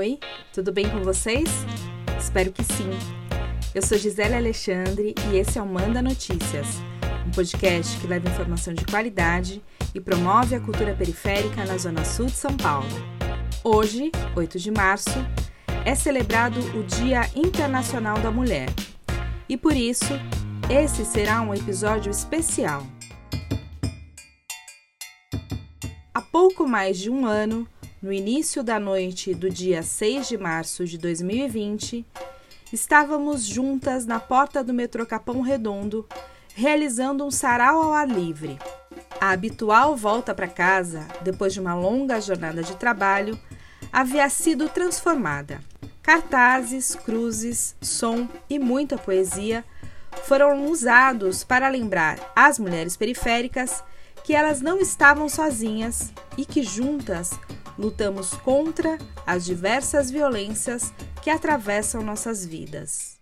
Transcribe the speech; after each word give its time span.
Oi, 0.00 0.18
tudo 0.50 0.72
bem 0.72 0.88
com 0.88 1.02
vocês? 1.02 1.46
Espero 2.18 2.50
que 2.50 2.64
sim. 2.64 2.88
Eu 3.74 3.82
sou 3.82 3.98
Gisele 3.98 4.34
Alexandre 4.34 5.14
e 5.30 5.36
esse 5.36 5.58
é 5.58 5.62
o 5.62 5.66
Manda 5.66 6.00
Notícias, 6.00 6.66
um 7.26 7.30
podcast 7.30 8.00
que 8.00 8.06
leva 8.06 8.26
informação 8.26 8.72
de 8.72 8.82
qualidade 8.86 9.62
e 9.94 10.00
promove 10.00 10.54
a 10.54 10.60
cultura 10.60 10.94
periférica 10.94 11.66
na 11.66 11.76
Zona 11.76 12.02
Sul 12.02 12.24
de 12.24 12.32
São 12.32 12.56
Paulo. 12.56 12.88
Hoje, 13.62 14.10
8 14.34 14.58
de 14.58 14.70
março, 14.70 15.18
é 15.84 15.94
celebrado 15.94 16.60
o 16.74 16.82
Dia 16.82 17.28
Internacional 17.36 18.18
da 18.20 18.30
Mulher. 18.30 18.70
E 19.50 19.54
por 19.54 19.76
isso, 19.76 20.14
esse 20.70 21.04
será 21.04 21.42
um 21.42 21.52
episódio 21.52 22.10
especial. 22.10 22.86
Há 26.14 26.22
pouco 26.22 26.66
mais 26.66 26.98
de 26.98 27.10
um 27.10 27.26
ano, 27.26 27.68
no 28.02 28.10
início 28.10 28.62
da 28.62 28.80
noite 28.80 29.34
do 29.34 29.50
dia 29.50 29.82
6 29.82 30.28
de 30.28 30.38
março 30.38 30.86
de 30.86 30.96
2020, 30.96 32.06
estávamos 32.72 33.44
juntas 33.44 34.06
na 34.06 34.18
porta 34.18 34.64
do 34.64 34.72
metrô 34.72 35.04
Capão 35.04 35.42
Redondo, 35.42 36.08
realizando 36.54 37.24
um 37.24 37.30
sarau 37.30 37.82
ao 37.82 37.92
ar 37.92 38.08
livre. 38.08 38.58
A 39.20 39.30
habitual 39.30 39.94
volta 39.94 40.34
para 40.34 40.48
casa, 40.48 41.06
depois 41.20 41.52
de 41.52 41.60
uma 41.60 41.74
longa 41.74 42.18
jornada 42.22 42.62
de 42.62 42.74
trabalho, 42.74 43.38
havia 43.92 44.28
sido 44.30 44.66
transformada. 44.70 45.60
Cartazes, 46.02 46.94
cruzes, 46.94 47.76
som 47.82 48.26
e 48.48 48.58
muita 48.58 48.96
poesia 48.96 49.62
foram 50.24 50.70
usados 50.70 51.44
para 51.44 51.68
lembrar 51.68 52.32
às 52.34 52.58
mulheres 52.58 52.96
periféricas 52.96 53.84
que 54.24 54.34
elas 54.34 54.62
não 54.62 54.78
estavam 54.78 55.28
sozinhas 55.28 56.12
e 56.38 56.46
que 56.46 56.62
juntas 56.62 57.38
lutamos 57.80 58.34
contra 58.34 58.98
as 59.26 59.44
diversas 59.44 60.10
violências 60.10 60.92
que 61.22 61.30
atravessam 61.30 62.02
nossas 62.02 62.44
vidas. 62.44 63.18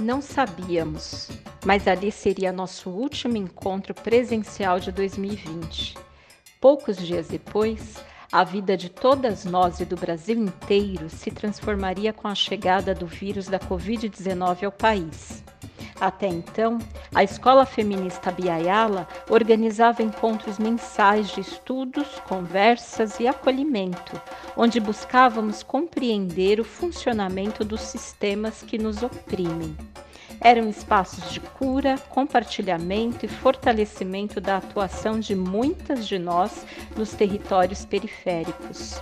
Não 0.00 0.22
sabíamos, 0.22 1.28
mas 1.66 1.86
ali 1.86 2.10
seria 2.10 2.52
nosso 2.52 2.88
último 2.88 3.36
encontro 3.36 3.92
presencial 3.92 4.80
de 4.80 4.90
2020. 4.90 5.94
Poucos 6.58 6.96
dias 6.96 7.28
depois, 7.28 7.96
a 8.32 8.42
vida 8.44 8.78
de 8.78 8.88
todas 8.88 9.44
nós 9.44 9.78
e 9.78 9.84
do 9.84 9.96
Brasil 9.96 10.38
inteiro 10.38 11.10
se 11.10 11.30
transformaria 11.30 12.14
com 12.14 12.28
a 12.28 12.34
chegada 12.34 12.94
do 12.94 13.06
vírus 13.06 13.46
da 13.46 13.58
Covid-19 13.58 14.64
ao 14.64 14.72
país. 14.72 15.44
Até 16.00 16.28
então, 16.28 16.78
a 17.14 17.22
Escola 17.22 17.66
Feminista 17.66 18.30
Biayala 18.30 19.06
organizava 19.28 20.02
encontros 20.02 20.58
mensais 20.58 21.28
de 21.28 21.42
estudos, 21.42 22.08
conversas 22.26 23.20
e 23.20 23.28
acolhimento, 23.28 24.18
onde 24.56 24.80
buscávamos 24.80 25.62
compreender 25.62 26.58
o 26.58 26.64
funcionamento 26.64 27.62
dos 27.62 27.82
sistemas 27.82 28.62
que 28.62 28.78
nos 28.78 29.02
oprimem. 29.02 29.76
Eram 30.40 30.70
espaços 30.70 31.30
de 31.30 31.38
cura, 31.38 31.98
compartilhamento 32.08 33.26
e 33.26 33.28
fortalecimento 33.28 34.40
da 34.40 34.56
atuação 34.56 35.20
de 35.20 35.34
muitas 35.34 36.08
de 36.08 36.18
nós 36.18 36.64
nos 36.96 37.10
territórios 37.10 37.84
periféricos. 37.84 38.98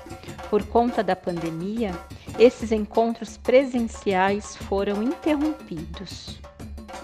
Por 0.51 0.65
conta 0.65 1.01
da 1.01 1.15
pandemia, 1.15 1.93
esses 2.41 2.73
encontros 2.73 3.37
presenciais 3.37 4.57
foram 4.57 5.01
interrompidos. 5.01 6.41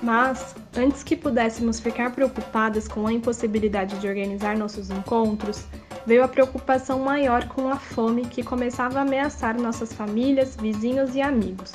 Mas, 0.04 0.54
antes 0.76 1.02
que 1.02 1.16
pudéssemos 1.16 1.80
ficar 1.80 2.10
preocupadas 2.10 2.86
com 2.86 3.06
a 3.06 3.12
impossibilidade 3.12 3.98
de 3.98 4.06
organizar 4.06 4.54
nossos 4.54 4.90
encontros, 4.90 5.64
veio 6.04 6.22
a 6.22 6.28
preocupação 6.28 6.98
maior 6.98 7.48
com 7.48 7.70
a 7.70 7.76
fome 7.76 8.26
que 8.26 8.42
começava 8.42 8.98
a 8.98 9.02
ameaçar 9.02 9.58
nossas 9.58 9.94
famílias, 9.94 10.56
vizinhos 10.56 11.14
e 11.14 11.22
amigos. 11.22 11.72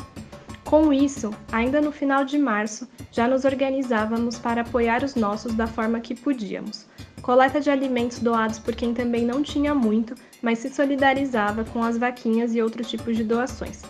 Com 0.64 0.94
isso, 0.94 1.34
ainda 1.52 1.82
no 1.82 1.92
final 1.92 2.24
de 2.24 2.38
março, 2.38 2.88
já 3.12 3.28
nos 3.28 3.46
organizávamos 3.46 4.38
para 4.38 4.62
apoiar 4.62 5.04
os 5.04 5.16
nossos 5.16 5.56
da 5.56 5.66
forma 5.66 6.00
que 6.00 6.14
podíamos. 6.14 6.86
Coleta 7.24 7.60
de 7.60 7.72
alimentos 7.72 8.20
doados 8.20 8.60
por 8.60 8.76
quem 8.76 8.94
também 8.94 9.26
não 9.26 9.42
tinha 9.42 9.74
muito, 9.74 10.14
mas 10.40 10.60
se 10.60 10.70
solidarizava 10.70 11.64
com 11.64 11.84
as 11.84 11.98
vaquinhas 11.98 12.54
e 12.54 12.62
outros 12.62 12.92
tipos 12.92 13.18
de 13.18 13.24
doações. 13.24 13.82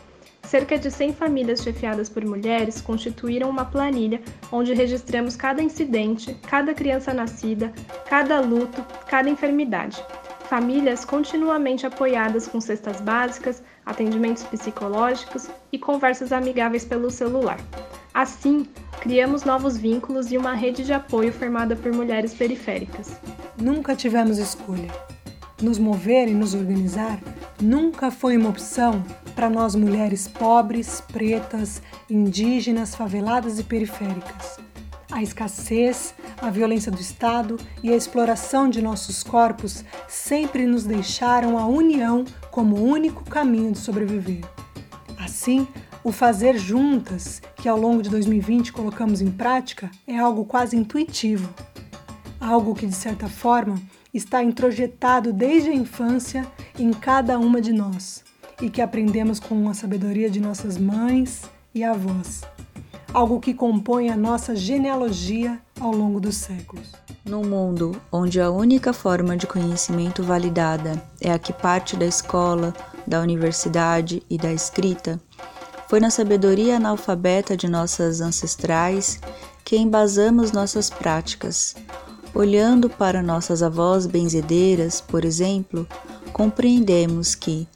Cerca 0.50 0.80
de 0.80 0.90
100 0.90 1.14
famílias 1.14 1.62
chefiadas 1.62 2.10
por 2.10 2.26
mulheres 2.26 2.82
constituíram 2.82 3.48
uma 3.52 3.66
planilha 3.66 4.20
onde 4.52 4.74
registramos 4.74 5.36
cada 5.36 5.62
incidente, 5.62 6.36
cada 6.50 6.74
criança 6.74 7.14
nascida, 7.14 7.72
cada 8.10 8.40
luto, 8.40 8.84
cada 9.06 9.30
enfermidade. 9.30 10.04
Famílias 10.46 11.06
continuamente 11.06 11.86
apoiadas 11.86 12.48
com 12.48 12.60
cestas 12.60 13.00
básicas, 13.00 13.62
atendimentos 13.86 14.42
psicológicos 14.42 15.48
e 15.72 15.78
conversas 15.78 16.32
amigáveis 16.32 16.84
pelo 16.84 17.12
celular. 17.12 17.60
Assim, 18.12 18.66
criamos 19.02 19.44
novos 19.44 19.78
vínculos 19.78 20.32
e 20.32 20.38
uma 20.38 20.56
rede 20.56 20.84
de 20.84 20.94
apoio 20.94 21.32
formada 21.32 21.76
por 21.76 21.94
mulheres 21.94 22.34
periféricas. 22.34 23.20
Nunca 23.56 23.96
tivemos 23.96 24.40
escolha. 24.40 24.90
Nos 25.62 25.78
mover 25.78 26.28
e 26.28 26.34
nos 26.34 26.56
organizar 26.56 27.20
nunca 27.62 28.10
foi 28.10 28.36
uma 28.36 28.50
opção 28.50 29.04
para 29.40 29.50
nós 29.50 29.74
mulheres 29.74 30.28
pobres, 30.28 31.00
pretas, 31.00 31.82
indígenas, 32.10 32.94
faveladas 32.94 33.58
e 33.58 33.64
periféricas. 33.64 34.60
A 35.10 35.24
escassez, 35.24 36.14
a 36.42 36.50
violência 36.50 36.92
do 36.92 37.00
Estado 37.00 37.58
e 37.82 37.90
a 37.90 37.96
exploração 37.96 38.70
de 38.70 38.82
nossos 38.82 39.24
corpos 39.24 39.86
sempre 40.10 40.66
nos 40.66 40.84
deixaram 40.84 41.58
a 41.58 41.66
união 41.66 42.26
como 42.52 42.84
único 42.84 43.24
caminho 43.24 43.72
de 43.72 43.78
sobreviver. 43.78 44.44
Assim, 45.18 45.66
o 46.04 46.12
fazer 46.12 46.58
juntas, 46.58 47.42
que 47.56 47.70
ao 47.70 47.80
longo 47.80 48.04
de 48.04 48.10
2020 48.10 48.74
colocamos 48.74 49.22
em 49.22 49.32
prática, 49.32 49.90
é 50.06 50.20
algo 50.20 50.44
quase 50.44 50.76
intuitivo. 50.76 51.50
Algo 52.42 52.76
que, 52.76 52.86
de 52.86 52.96
certa 52.96 53.30
forma, 53.30 53.82
está 54.14 54.44
introjetado 54.44 55.32
desde 55.32 55.70
a 55.70 55.74
infância 55.74 56.46
em 56.78 56.92
cada 56.92 57.40
uma 57.40 57.62
de 57.62 57.72
nós 57.72 58.28
e 58.62 58.70
que 58.70 58.82
aprendemos 58.82 59.40
com 59.40 59.70
a 59.70 59.74
sabedoria 59.74 60.30
de 60.30 60.40
nossas 60.40 60.78
mães 60.78 61.44
e 61.74 61.84
avós, 61.84 62.42
algo 63.14 63.40
que 63.40 63.54
compõe 63.54 64.10
a 64.10 64.18
nossa 64.18 64.56
genealogia 64.56 65.60
ao 65.80 65.92
longo 65.92 66.20
dos 66.20 66.36
séculos. 66.36 66.92
Num 67.26 67.44
mundo 67.44 68.00
onde 68.12 68.40
a 68.42 68.50
única 68.50 68.92
forma 68.94 69.38
de 69.38 69.46
conhecimento 69.46 70.24
validada 70.24 71.02
é 71.22 71.32
a 71.32 71.40
que 71.40 71.54
parte 71.54 71.96
da 71.96 72.06
escola, 72.06 72.74
da 73.06 73.22
universidade 73.22 74.24
e 74.30 74.38
da 74.38 74.52
escrita, 74.52 75.20
foi 75.88 76.00
na 76.00 76.10
sabedoria 76.10 76.78
analfabeta 76.78 77.58
de 77.58 77.68
nossas 77.68 78.22
ancestrais 78.22 79.20
que 79.64 79.78
embasamos 79.78 80.52
nossas 80.52 80.90
práticas, 80.90 81.76
Olhando 82.34 82.90
para 82.90 83.24
nossas 83.24 83.64
avós 83.64 84.06
benzedeiras, 84.06 85.02
por 85.02 85.26
exemplo, 85.26 85.88
compreendemos 86.32 87.34
que, 87.34 87.68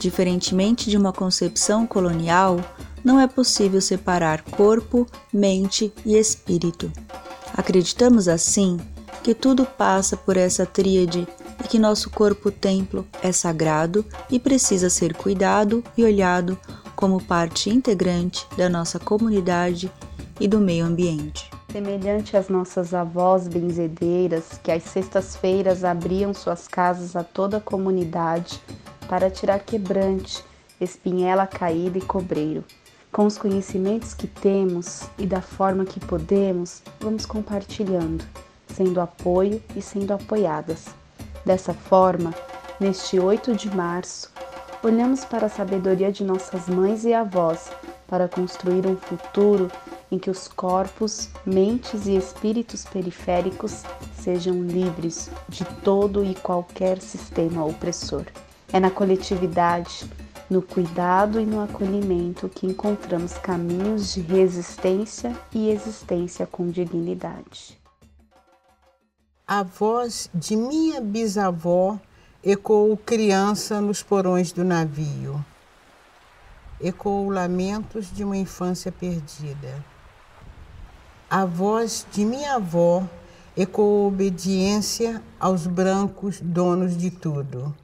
diferentemente 0.00 0.88
de 0.88 0.96
uma 0.96 1.12
concepção 1.12 1.86
colonial, 1.86 2.58
não 3.04 3.20
é 3.20 3.26
possível 3.26 3.80
separar 3.80 4.42
corpo, 4.42 5.06
mente 5.32 5.92
e 6.04 6.16
espírito. 6.16 6.90
Acreditamos 7.54 8.26
assim 8.26 8.78
que 9.22 9.34
tudo 9.34 9.66
passa 9.66 10.16
por 10.16 10.36
essa 10.36 10.64
tríade 10.64 11.28
e 11.62 11.68
que 11.68 11.78
nosso 11.78 12.08
corpo-templo 12.08 13.06
é 13.22 13.30
sagrado 13.30 14.04
e 14.30 14.38
precisa 14.38 14.88
ser 14.88 15.14
cuidado 15.14 15.84
e 15.96 16.02
olhado 16.02 16.58
como 16.96 17.22
parte 17.22 17.68
integrante 17.70 18.46
da 18.56 18.68
nossa 18.68 18.98
comunidade 18.98 19.92
e 20.40 20.48
do 20.48 20.58
meio 20.58 20.86
ambiente. 20.86 21.50
Semelhante 21.70 22.36
às 22.36 22.48
nossas 22.48 22.92
avós 22.94 23.46
benzedeiras, 23.46 24.58
que 24.62 24.72
às 24.72 24.82
sextas-feiras 24.82 25.84
abriam 25.84 26.34
suas 26.34 26.66
casas 26.66 27.14
a 27.14 27.22
toda 27.22 27.58
a 27.58 27.60
comunidade 27.60 28.60
para 29.10 29.28
tirar 29.28 29.58
quebrante, 29.58 30.44
espinhela 30.80 31.44
caída 31.44 31.98
e 31.98 32.00
cobreiro. 32.00 32.64
Com 33.10 33.26
os 33.26 33.36
conhecimentos 33.36 34.14
que 34.14 34.28
temos 34.28 35.02
e 35.18 35.26
da 35.26 35.42
forma 35.42 35.84
que 35.84 35.98
podemos, 35.98 36.80
vamos 37.00 37.26
compartilhando, 37.26 38.24
sendo 38.68 39.00
apoio 39.00 39.60
e 39.74 39.82
sendo 39.82 40.14
apoiadas. 40.14 40.86
Dessa 41.44 41.74
forma, 41.74 42.32
neste 42.78 43.18
8 43.18 43.56
de 43.56 43.68
março, 43.74 44.30
olhamos 44.80 45.24
para 45.24 45.46
a 45.46 45.50
sabedoria 45.50 46.12
de 46.12 46.22
nossas 46.22 46.68
mães 46.68 47.04
e 47.04 47.12
avós 47.12 47.68
para 48.06 48.28
construir 48.28 48.86
um 48.86 48.96
futuro 48.96 49.68
em 50.08 50.20
que 50.20 50.30
os 50.30 50.46
corpos, 50.46 51.30
mentes 51.44 52.06
e 52.06 52.14
espíritos 52.14 52.84
periféricos 52.84 53.82
sejam 54.14 54.62
livres 54.62 55.28
de 55.48 55.64
todo 55.82 56.24
e 56.24 56.36
qualquer 56.36 57.00
sistema 57.00 57.64
opressor. 57.64 58.24
É 58.72 58.78
na 58.78 58.90
coletividade, 58.90 60.08
no 60.48 60.62
cuidado 60.62 61.40
e 61.40 61.46
no 61.46 61.60
acolhimento 61.60 62.48
que 62.48 62.66
encontramos 62.66 63.34
caminhos 63.34 64.14
de 64.14 64.20
resistência 64.20 65.36
e 65.52 65.70
existência 65.70 66.46
com 66.46 66.68
dignidade. 66.68 67.80
A 69.46 69.64
voz 69.64 70.30
de 70.32 70.54
minha 70.54 71.00
bisavó 71.00 71.98
ecoou 72.44 72.96
criança 72.96 73.80
nos 73.80 74.02
porões 74.02 74.52
do 74.52 74.64
navio. 74.64 75.44
ecoou 76.80 77.28
lamentos 77.28 78.10
de 78.10 78.24
uma 78.24 78.36
infância 78.36 78.90
perdida. 78.90 79.84
A 81.28 81.44
voz 81.44 82.06
de 82.10 82.24
minha 82.24 82.54
avó 82.54 83.04
ecoou 83.56 84.08
obediência 84.08 85.22
aos 85.38 85.66
brancos 85.66 86.40
donos 86.40 86.96
de 86.96 87.10
tudo. 87.10 87.74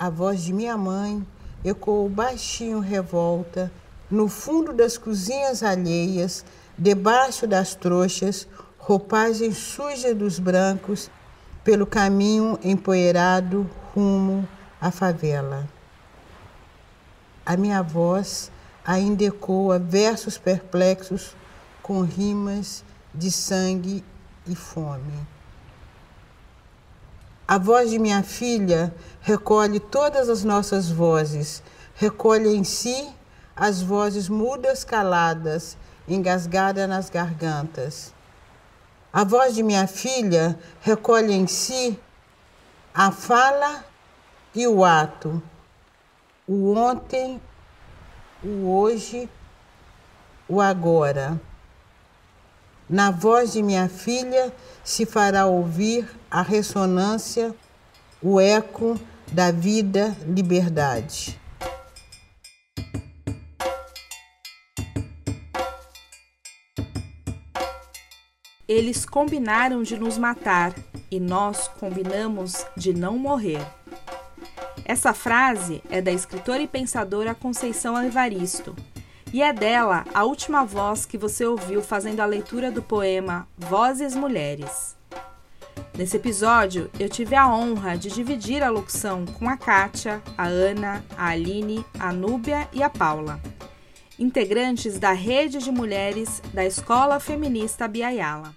A 0.00 0.08
voz 0.08 0.44
de 0.44 0.52
minha 0.52 0.76
mãe 0.76 1.26
ecoou 1.64 2.08
baixinho 2.08 2.78
revolta 2.78 3.68
no 4.08 4.28
fundo 4.28 4.72
das 4.72 4.96
cozinhas 4.96 5.60
alheias, 5.60 6.44
debaixo 6.78 7.48
das 7.48 7.74
trouxas, 7.74 8.46
roupagem 8.78 9.52
suja 9.52 10.14
dos 10.14 10.38
brancos, 10.38 11.10
pelo 11.64 11.84
caminho 11.84 12.56
empoeirado 12.62 13.68
rumo 13.92 14.48
à 14.80 14.92
favela. 14.92 15.68
A 17.44 17.56
minha 17.56 17.82
voz 17.82 18.52
ainda 18.86 19.24
ecoa 19.24 19.80
versos 19.80 20.38
perplexos 20.38 21.34
com 21.82 22.02
rimas 22.02 22.84
de 23.12 23.32
sangue 23.32 24.04
e 24.46 24.54
fome. 24.54 25.37
A 27.50 27.56
voz 27.56 27.88
de 27.88 27.98
minha 27.98 28.22
filha 28.22 28.94
recolhe 29.22 29.80
todas 29.80 30.28
as 30.28 30.44
nossas 30.44 30.90
vozes, 30.90 31.62
recolhe 31.94 32.54
em 32.54 32.62
si 32.62 33.08
as 33.56 33.80
vozes 33.80 34.28
mudas 34.28 34.84
caladas, 34.84 35.74
engasgadas 36.06 36.86
nas 36.86 37.08
gargantas. 37.08 38.12
A 39.10 39.24
voz 39.24 39.54
de 39.54 39.62
minha 39.62 39.86
filha 39.86 40.58
recolhe 40.82 41.32
em 41.32 41.46
si 41.46 41.98
a 42.92 43.10
fala 43.10 43.82
e 44.54 44.66
o 44.66 44.84
ato, 44.84 45.42
o 46.46 46.74
ontem, 46.74 47.40
o 48.44 48.70
hoje, 48.70 49.26
o 50.46 50.60
agora. 50.60 51.40
Na 52.88 53.10
voz 53.10 53.52
de 53.52 53.62
minha 53.62 53.86
filha 53.86 54.50
se 54.82 55.04
fará 55.04 55.44
ouvir 55.44 56.08
a 56.30 56.40
ressonância, 56.40 57.54
o 58.22 58.40
eco 58.40 58.98
da 59.30 59.50
vida, 59.50 60.16
liberdade. 60.26 61.38
Eles 68.66 69.04
combinaram 69.04 69.82
de 69.82 69.98
nos 69.98 70.16
matar 70.16 70.74
e 71.10 71.20
nós 71.20 71.68
combinamos 71.68 72.64
de 72.74 72.94
não 72.94 73.18
morrer. 73.18 73.60
Essa 74.82 75.12
frase 75.12 75.82
é 75.90 76.00
da 76.00 76.10
escritora 76.10 76.62
e 76.62 76.66
pensadora 76.66 77.34
Conceição 77.34 78.02
Evaristo 78.02 78.74
e 79.32 79.42
é 79.42 79.52
dela 79.52 80.04
a 80.14 80.24
última 80.24 80.64
voz 80.64 81.04
que 81.04 81.18
você 81.18 81.44
ouviu 81.44 81.82
fazendo 81.82 82.20
a 82.20 82.26
leitura 82.26 82.70
do 82.70 82.82
poema 82.82 83.46
Vozes 83.56 84.14
Mulheres. 84.14 84.96
Nesse 85.96 86.16
episódio, 86.16 86.90
eu 86.98 87.08
tive 87.08 87.34
a 87.34 87.52
honra 87.52 87.96
de 87.96 88.08
dividir 88.08 88.62
a 88.62 88.70
locução 88.70 89.26
com 89.26 89.48
a 89.48 89.56
Kátia, 89.56 90.22
a 90.36 90.46
Ana, 90.46 91.04
a 91.16 91.28
Aline, 91.28 91.84
a 91.98 92.12
Núbia 92.12 92.68
e 92.72 92.82
a 92.82 92.88
Paula, 92.88 93.40
integrantes 94.18 94.98
da 94.98 95.12
rede 95.12 95.58
de 95.58 95.70
mulheres 95.70 96.40
da 96.54 96.64
Escola 96.64 97.20
Feminista 97.20 97.86
Biayala. 97.88 98.54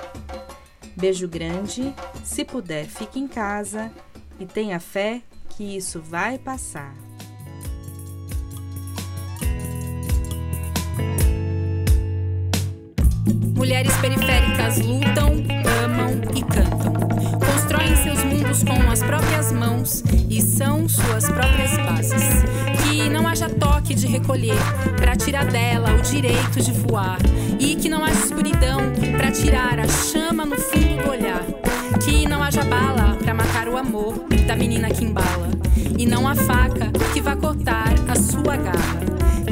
Beijo 0.96 1.28
grande, 1.28 1.94
se 2.24 2.44
puder, 2.44 2.86
fique 2.86 3.18
em 3.18 3.28
casa 3.28 3.92
e 4.38 4.46
tenha 4.46 4.80
fé 4.80 5.20
que 5.50 5.76
isso 5.76 6.00
vai 6.00 6.38
passar. 6.38 6.94
Mulheres 13.54 13.94
periféricas 13.96 14.78
lutam, 14.78 15.25
as 18.96 19.02
próprias 19.02 19.52
mãos 19.52 20.02
e 20.30 20.40
são 20.40 20.88
suas 20.88 21.28
próprias 21.28 21.76
bases. 21.76 22.22
Que 22.82 23.10
não 23.10 23.28
haja 23.28 23.46
toque 23.46 23.94
de 23.94 24.06
recolher 24.06 24.56
para 24.96 25.14
tirar 25.14 25.44
dela 25.44 25.92
o 25.92 26.00
direito 26.00 26.62
de 26.62 26.72
voar. 26.72 27.18
E 27.60 27.76
que 27.76 27.90
não 27.90 28.02
haja 28.02 28.18
escuridão 28.24 28.78
para 29.18 29.30
tirar 29.30 29.78
a 29.78 29.86
chama 29.86 30.46
no 30.46 30.56
fundo 30.56 31.02
do 31.02 31.10
olhar. 31.10 31.42
Que 32.02 32.26
não 32.26 32.42
haja 32.42 32.64
bala 32.64 33.18
para 33.22 33.34
matar 33.34 33.68
o 33.68 33.76
amor 33.76 34.14
da 34.46 34.56
menina 34.56 34.88
que 34.88 35.04
embala. 35.04 35.50
E 35.98 36.06
não 36.06 36.26
há 36.26 36.34
faca 36.34 36.90
que 37.12 37.20
vá 37.20 37.36
cortar 37.36 37.92
a 38.08 38.16
sua 38.16 38.56
garra. 38.56 39.00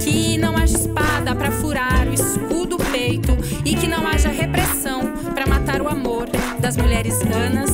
Que 0.02 0.38
não 0.38 0.56
haja 0.56 0.78
espada 0.78 1.34
para 1.34 1.50
furar 1.50 2.08
o 2.08 2.14
escudo 2.14 2.78
peito 2.90 3.36
e 3.62 3.76
que 3.76 3.86
não 3.86 4.06
haja 4.06 4.30
repressão 4.30 5.02
para 5.34 5.46
matar 5.46 5.82
o 5.82 5.88
amor 5.88 6.28
das 6.60 6.76
mulheres 6.78 7.20
Anas, 7.22 7.73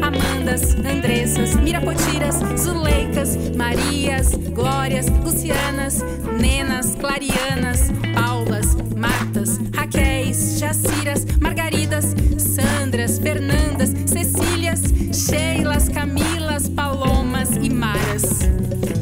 Amandas, 0.00 0.74
Andressas, 0.74 1.54
Mirapotiras, 1.56 2.36
Zuleicas, 2.58 3.36
Marias, 3.56 4.34
Glórias, 4.52 5.06
Lucianas, 5.24 6.02
Nenas, 6.40 6.94
Clarianas, 6.94 7.90
Paulas, 8.14 8.74
Martas, 8.96 9.58
Raquéis, 9.74 10.58
Jaciras, 10.58 11.26
Margaridas, 11.40 12.14
Sandras, 12.38 13.18
Fernandas, 13.18 13.90
Cecílias, 14.06 14.82
Sheilas, 15.12 15.88
Camilas, 15.88 16.68
Palomas 16.68 17.50
e 17.60 17.68
Maras. 17.68 18.40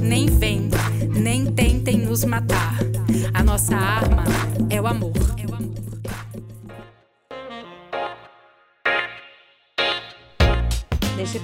Nem 0.00 0.26
vem, 0.26 0.68
nem 1.14 1.46
tentem 1.46 1.98
nos 1.98 2.24
matar. 2.24 2.78
A 3.34 3.42
nossa 3.42 3.76
arma 3.76 4.24
é 4.68 4.80
o 4.80 4.86
amor. 4.86 5.39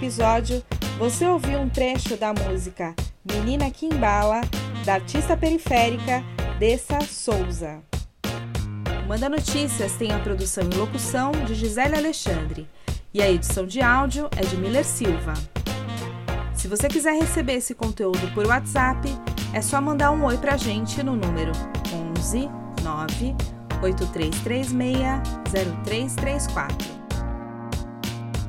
Episódio, 0.07 0.63
você 0.99 1.27
ouviu 1.27 1.59
um 1.59 1.69
trecho 1.69 2.17
da 2.17 2.33
música 2.33 2.95
Menina 3.25 3.69
Kimbala, 3.73 4.41
da 4.85 4.95
artista 4.95 5.37
periférica 5.37 6.23
Dessa 6.61 7.01
Souza. 7.01 7.83
Manda 9.09 9.29
Notícias 9.29 9.95
tem 9.95 10.13
a 10.13 10.21
produção 10.21 10.63
e 10.73 10.77
locução 10.77 11.33
de 11.45 11.57
Gisele 11.57 11.97
Alexandre 11.97 12.69
e 13.13 13.21
a 13.21 13.29
edição 13.29 13.67
de 13.67 13.81
áudio 13.81 14.31
é 14.37 14.43
de 14.43 14.57
Miller 14.57 14.85
Silva. 14.85 15.35
Se 16.55 16.69
você 16.69 16.87
quiser 16.87 17.21
receber 17.21 17.55
esse 17.55 17.75
conteúdo 17.75 18.33
por 18.33 18.47
WhatsApp, 18.47 19.09
é 19.53 19.61
só 19.61 19.81
mandar 19.81 20.13
um 20.13 20.25
oi 20.25 20.39
pra 20.39 20.57
gente 20.57 21.03
no 21.03 21.17
número 21.17 21.51
11 22.17 22.49
9 22.85 23.35
8336 23.83 25.07
0334. 25.51 26.96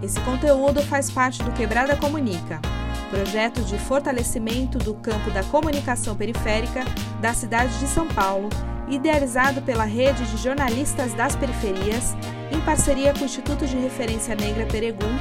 Esse 0.01 0.19
conteúdo 0.21 0.81
faz 0.83 1.09
parte 1.09 1.41
do 1.41 1.51
Quebrada 1.51 1.95
Comunica, 1.95 2.61
projeto 3.09 3.61
de 3.61 3.77
fortalecimento 3.79 4.77
do 4.77 4.93
campo 4.93 5.31
da 5.31 5.43
comunicação 5.43 6.15
periférica 6.15 6.83
da 7.19 7.33
cidade 7.33 7.77
de 7.79 7.87
São 7.87 8.07
Paulo, 8.07 8.49
idealizado 8.87 9.61
pela 9.63 9.85
Rede 9.85 10.23
de 10.25 10.37
Jornalistas 10.37 11.13
das 11.13 11.35
Periferias, 11.35 12.15
em 12.51 12.61
parceria 12.61 13.11
com 13.13 13.21
o 13.21 13.25
Instituto 13.25 13.65
de 13.65 13.75
Referência 13.75 14.35
Negra 14.35 14.65
Peregum, 14.67 15.17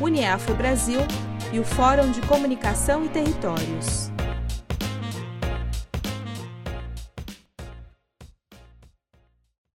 Uniafro 0.00 0.54
Brasil 0.54 1.00
e 1.52 1.58
o 1.58 1.64
Fórum 1.64 2.10
de 2.10 2.20
Comunicação 2.22 3.04
e 3.04 3.08
Territórios. 3.08 4.09